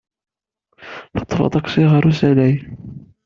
Teṭṭef 1.15 1.39
aṭaksi 1.47 1.83
ɣer 1.91 2.03
usalay. 2.09 2.55